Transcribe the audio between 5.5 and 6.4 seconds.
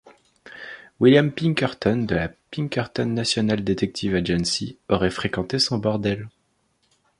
son bordel.